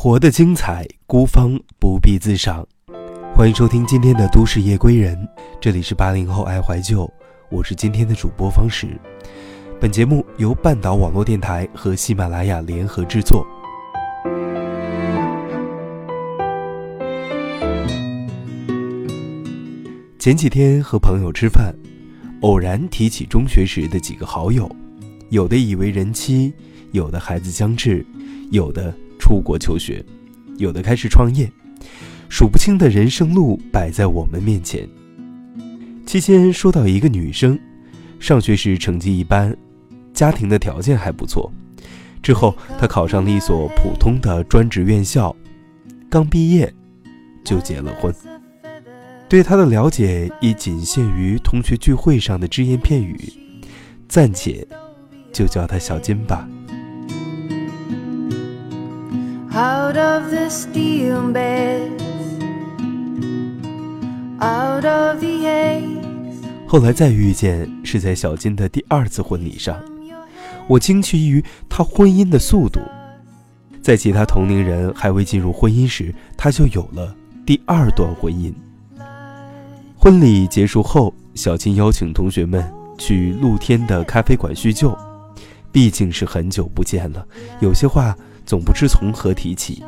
[0.00, 2.64] 活得精彩，孤芳不必自赏。
[3.34, 5.16] 欢迎收听今天的《都市夜归人》，
[5.60, 7.12] 这里是八零后爱怀旧，
[7.50, 8.86] 我是今天的主播方石。
[9.80, 13.44] 本节目由半岛网络电台和喜马拉雅联合制作。
[20.16, 21.74] 前几天和朋友吃饭，
[22.42, 24.70] 偶然提起中学时的几个好友，
[25.30, 26.54] 有的已为人妻，
[26.92, 28.06] 有的孩子将至，
[28.52, 28.94] 有的
[29.28, 30.02] 出国求学，
[30.56, 31.52] 有的开始创业，
[32.30, 34.88] 数不清的人生路摆在我们面前。
[36.06, 37.60] 期间说到一个女生，
[38.18, 39.54] 上学时成绩一般，
[40.14, 41.52] 家庭的条件还不错，
[42.22, 45.36] 之后她考上了一所普通的专职院校，
[46.08, 46.72] 刚毕业
[47.44, 48.10] 就结了婚。
[49.28, 53.20] 对她的了解亦仅限于同学聚会上的只言片语，
[54.08, 54.66] 暂且
[55.30, 56.48] 就叫她小金吧。
[66.66, 69.74] 后来再遇见是在小金的第二次婚礼上，
[70.66, 72.80] 我惊奇于他婚姻的速度，
[73.80, 77.16] 在其他同龄人还未进入婚姻时，他就有了
[77.46, 78.52] 第二段婚姻。
[79.96, 82.62] 婚礼结束后，小金邀请同学们
[82.98, 84.94] 去露天的咖啡馆叙旧。
[85.70, 87.26] 毕竟是很久不见了，
[87.60, 88.16] 有些话
[88.48, 89.84] 总不知从何提起。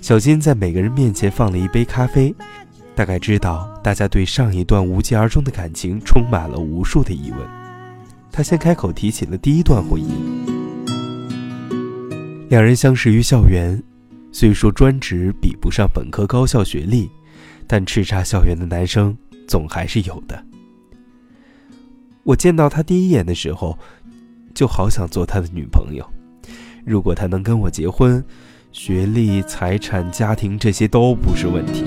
[0.00, 2.32] 小金在每个人面前放了一杯咖啡，
[2.94, 7.40] 大概知道大家对上一段无疾而终的感情充满了无数的疑问。
[8.30, 10.06] 他先开口提起了第一段婚姻。
[12.48, 13.82] 两人相识于校园，
[14.30, 17.10] 虽说专职比不上本科高校学历。
[17.64, 19.16] 但叱咤校园的男生
[19.48, 20.44] 总还是有的。
[22.22, 23.78] 我见到他第一眼的时候，
[24.52, 26.06] 就好想做他的女朋友。
[26.84, 28.22] 如果他能跟我结婚，
[28.72, 31.84] 学历、财产、家庭这些都不是问题。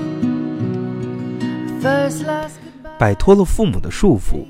[2.98, 4.44] 摆脱了父母的束缚，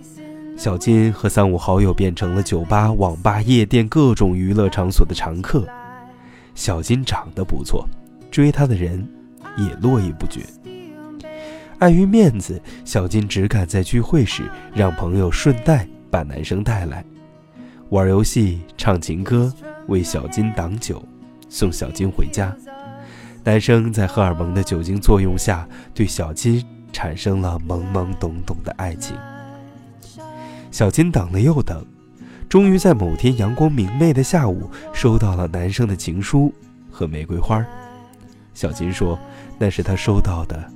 [0.57, 5.67] 小金和三五好友变成了酒吧、网吧、夜店各种娱乐场所的常客。
[6.55, 7.87] 小金长得不错，
[8.31, 9.07] 追她的人
[9.59, 10.41] 也络绎不绝。
[11.79, 17.05] 碍于面子，小金只敢在聚会时让朋友顺带把男生带来，
[17.91, 19.53] 玩游戏、唱情歌，
[19.87, 21.01] 为小金挡酒，
[21.49, 22.53] 送小金回家。
[23.45, 29.17] 男生在荷尔蒙的酒精作用下，对小金产生了懵懵懂懂的爱情。
[30.73, 31.87] 小金等了又等，
[32.49, 36.53] 终于在某天阳光明媚的下午，收到了男生的情书
[36.91, 37.65] 和玫瑰花。
[38.53, 39.17] 小金说，
[39.59, 40.73] 那是他收到的。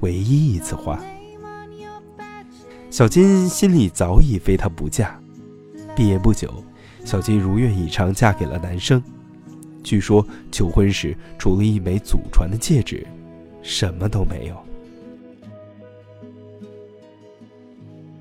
[0.00, 0.98] 唯一一次花，
[2.90, 5.20] 小金心里早已非他不嫁。
[5.96, 6.62] 毕业不久，
[7.06, 9.02] 小金如愿以偿嫁给了男生。
[9.82, 13.06] 据说求婚时，除了一枚祖传的戒指，
[13.62, 14.62] 什么都没有。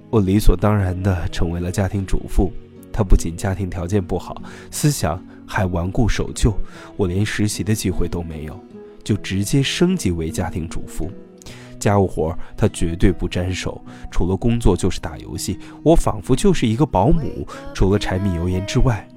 [0.09, 2.49] 我理所当然的成为了家庭主妇。
[2.93, 6.53] 她不仅家庭条件不好，思想还顽固守旧。
[6.95, 8.57] 我连实习的机会都没有，
[9.03, 11.11] 就直接升级为家庭主妇。
[11.79, 13.81] 家务活他绝对不沾手，
[14.11, 15.59] 除了工作就是打游戏。
[15.83, 19.07] 我仿佛就是一个保姆，除了柴米油盐之外，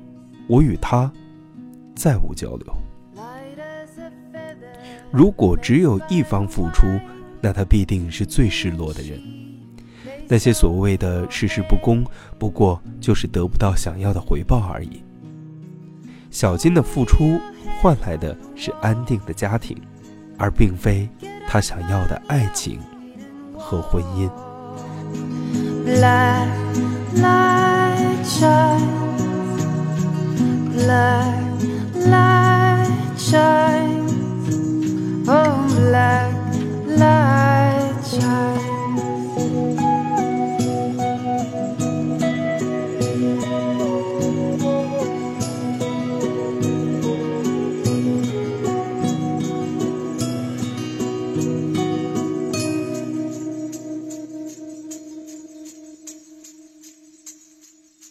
[0.47, 1.11] 我与他
[1.95, 2.75] 再无交流。
[5.11, 6.87] 如果只有一方付出，
[7.41, 9.21] 那他必定是最失落的人。
[10.27, 12.05] 那些所谓的事事不公，
[12.39, 15.03] 不过就是得不到想要的回报而已。
[16.31, 17.41] 小金的付出
[17.81, 19.75] 换来的是安定的家庭，
[20.38, 21.09] 而并非。
[21.50, 22.78] 他想要的爱情
[23.56, 24.31] 和婚姻。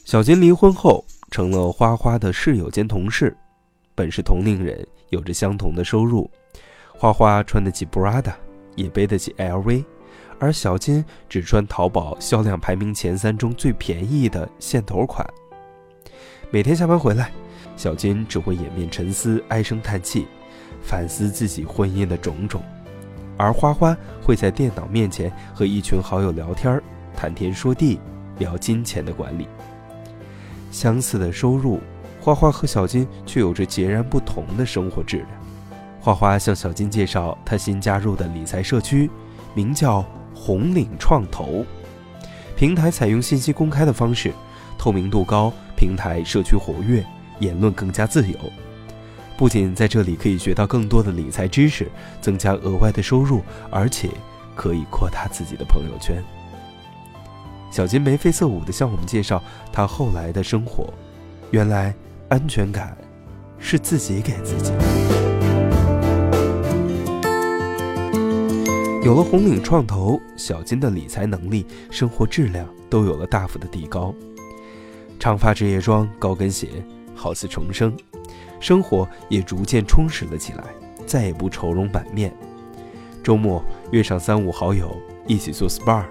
[0.08, 3.36] 小金离婚后成了花花的室友兼同事，
[3.94, 6.32] 本是同龄人，有着相同的收入。
[6.98, 8.32] 花花穿得起 Prada，
[8.78, 9.84] 也背得起 LV，
[10.40, 15.28] 而小金只穿淘宝销量排名前三中最便宜的线头款。
[16.52, 17.30] 每天下班回来，
[17.76, 20.26] 小金只会掩面沉思，唉声叹气，
[20.82, 22.62] 反思自己婚姻的种种；
[23.36, 23.94] 而花花
[24.24, 26.82] 会在电脑面前和一群好友聊天，
[27.14, 28.00] 谈天说地，
[28.40, 29.46] 聊金钱的管理。
[30.72, 31.80] 相似的收入，
[32.20, 35.30] 花花和小金却有着截然不同的生活质量。
[36.00, 39.10] 花花向小金介绍他新加入的理财社区，
[39.54, 41.66] 名叫红岭创投。
[42.56, 44.32] 平台采用信息公开的方式，
[44.78, 47.06] 透明度高，平台社区活跃，
[47.40, 48.38] 言论更加自由。
[49.38, 51.88] 不仅在这里可以学到更多的理财知识，
[52.22, 54.10] 增加额外的收入，而且
[54.56, 56.24] 可以扩大自己的朋友圈。
[57.78, 59.40] 小金眉飞色舞地向我们介绍
[59.72, 60.92] 他后来的生活。
[61.52, 61.94] 原来，
[62.28, 62.98] 安全感
[63.60, 64.80] 是自己给自己的。
[69.04, 74.12] 有了红岭创投，小金的理财能力、生活质量都有了大幅的提高。
[75.20, 76.70] 长发职业装、高跟鞋，
[77.14, 77.96] 好似重生。
[78.60, 80.64] 生活也逐渐充实了起来，
[81.06, 82.36] 再也不愁容满面。
[83.24, 84.98] 周末约上三五好友
[85.28, 86.04] 一起做 SPA，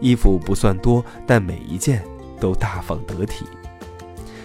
[0.00, 2.02] 衣服不算多，但每一件
[2.40, 3.44] 都大方得体。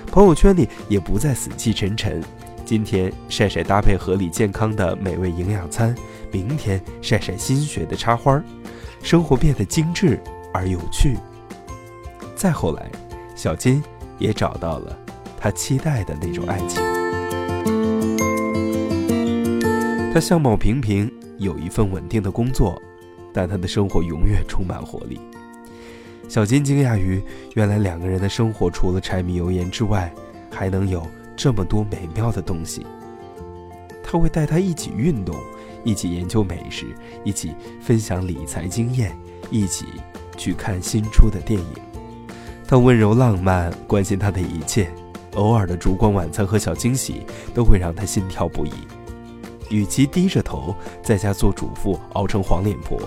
[0.07, 2.21] 朋友圈里也不再死气沉沉，
[2.65, 5.95] 今天晒晒搭配合理健康的美味营养餐，
[6.31, 8.43] 明天晒晒新学的插花，
[9.01, 10.19] 生活变得精致
[10.53, 11.17] 而有趣。
[12.35, 12.89] 再后来，
[13.35, 13.81] 小金
[14.17, 14.97] 也找到了
[15.37, 16.81] 他期待的那种爱情。
[20.13, 22.81] 他相貌平平，有一份稳定的工作，
[23.31, 25.19] 但他的生活永远充满活力。
[26.31, 27.21] 小金惊讶于，
[27.55, 30.09] 原来两个人的生活除了柴米油盐之外，
[30.49, 31.05] 还能有
[31.35, 32.85] 这么多美妙的东西。
[34.01, 35.35] 他会带他一起运动，
[35.83, 36.85] 一起研究美食，
[37.25, 37.51] 一起
[37.81, 39.13] 分享理财经验，
[39.49, 39.87] 一起
[40.37, 41.67] 去看新出的电影。
[42.65, 44.89] 他温柔浪漫，关心他的一切，
[45.33, 48.71] 偶尔的烛光晚餐和小惊喜都会让他心跳不已。
[49.71, 53.01] 与其低着头在家做主妇熬成黄脸婆，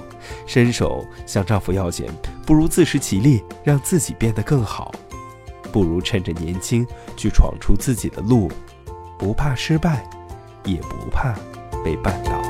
[0.46, 2.08] 伸手向丈夫要钱，
[2.46, 4.90] 不如自食其力，让自己变得更好。
[5.70, 8.50] 不如趁着年轻去闯出自己的路，
[9.18, 10.04] 不怕失败，
[10.64, 11.34] 也不怕
[11.84, 12.42] 被绊倒。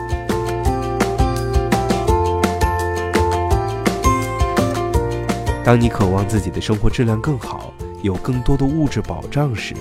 [5.65, 7.73] 当你渴望自己的生活质量更好，
[8.03, 9.75] 有更多的物质保障时，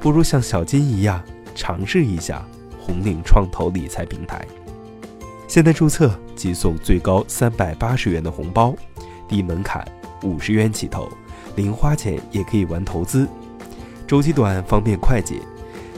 [0.00, 1.22] 不如像小金一样
[1.54, 2.44] 尝试一下。
[2.88, 4.42] 红岭创投理财平台，
[5.46, 8.74] 现在注册即送最高三百八十元的红包，
[9.28, 9.86] 低门槛，
[10.22, 11.06] 五十元起投，
[11.54, 13.28] 零花钱也可以玩投资，
[14.06, 15.36] 周期短，方便快捷。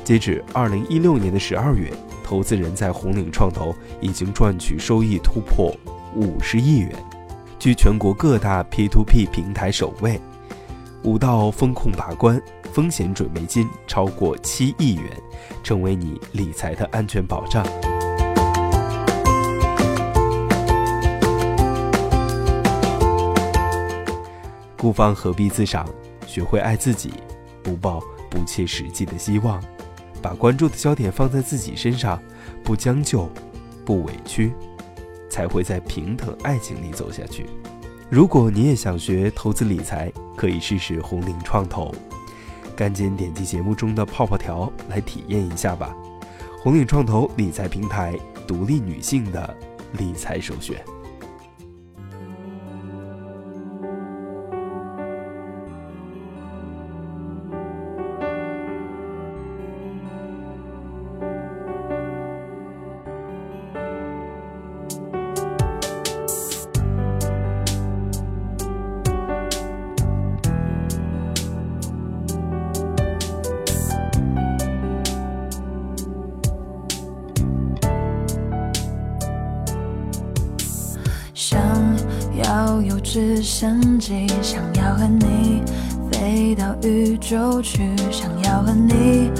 [0.03, 1.93] 截止二零一六年的十二月，
[2.25, 5.73] 投资人在红岭创投已经赚取收益突破
[6.17, 6.93] 五十亿元，
[7.57, 10.21] 居全国各大 P2P 平台首位。
[11.03, 12.41] 五道风控把关，
[12.75, 15.05] 风险准备金超过七亿元，
[15.63, 17.65] 成为你理财的安全保障。
[24.77, 25.89] 孤芳何必自赏？
[26.27, 27.15] 学会爱自己，
[27.63, 27.99] 不抱
[28.31, 29.59] 不切实际的希望，
[30.21, 32.23] 把关注的焦点放在自己身上，
[32.63, 33.27] 不将就，
[33.87, 34.53] 不委屈，
[35.31, 37.47] 才会在平等爱情里走下去。
[38.11, 41.95] 如果你也想学投资理财，可以试试红岭创投。
[42.75, 45.95] 赶紧点击节目中的泡泡条来体验一下吧！
[46.61, 48.19] 红岭创投理财平台，
[48.49, 49.57] 独立女性的
[49.93, 50.85] 理财首选。
[83.13, 85.65] 直升机，想要和你
[86.13, 89.33] 飞到宇宙去，想要和你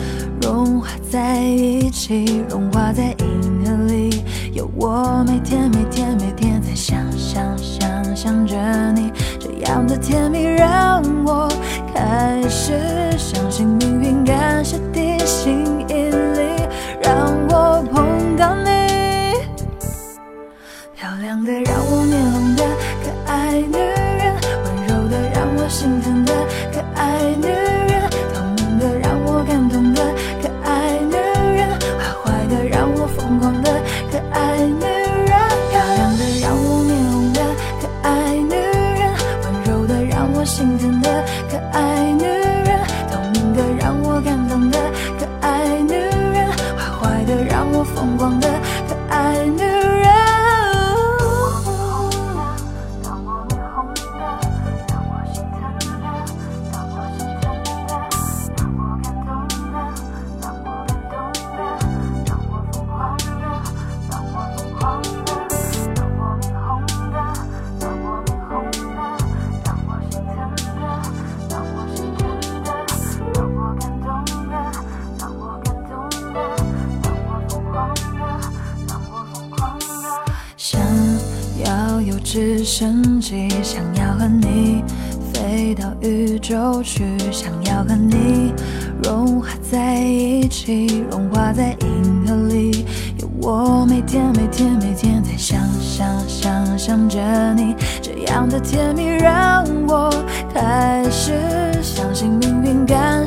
[0.43, 4.25] 融化在一起，融化在银河里。
[4.53, 8.57] 有我每天每天每天在想想想想着
[8.91, 11.49] 你，这样的甜蜜让我
[11.95, 13.10] 开始
[82.33, 84.85] 直升机，想要和你
[85.33, 88.55] 飞到宇宙去，想要和你
[89.03, 92.87] 融化在一起，融化在银河里。
[93.19, 97.19] 有我每天每天每天在想想想想着
[97.55, 100.09] 你，这样的甜蜜让我
[100.55, 101.33] 开始
[101.83, 103.20] 相信命运，感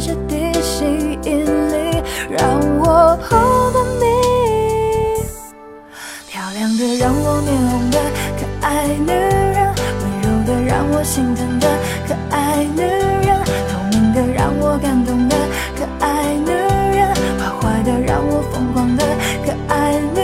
[8.73, 11.67] 爱女人，温柔的让我心疼的
[12.07, 13.37] 可爱女人，
[13.69, 15.37] 透明的让我感动的
[15.77, 19.05] 可爱女人，坏坏的让我疯狂的
[19.45, 20.22] 可爱女人。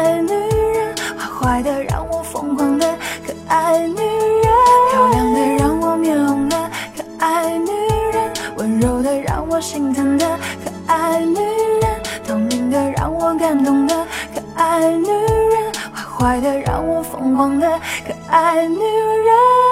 [0.00, 2.86] 爱女人，坏坏的让我疯狂的
[3.26, 4.50] 可爱女人。
[4.90, 6.56] 漂亮的让我面红的
[6.96, 7.70] 可爱女
[8.10, 10.26] 人，温柔的让我心疼的
[10.64, 13.94] 可爱女人，透明的让我感动的
[14.34, 17.68] 可爱女人，坏坏的让我疯狂的
[18.06, 19.69] 可爱女人。